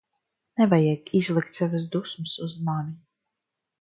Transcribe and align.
Nevajag 0.61 1.11
izlikt 1.19 1.59
savas 1.61 1.85
dusmas 1.97 2.35
uz 2.47 2.57
mani. 2.71 2.99